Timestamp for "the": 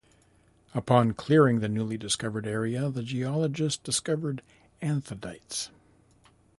1.59-1.69, 2.89-3.03